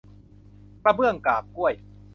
[0.83, 1.73] กระเบื้องกาบกล้วย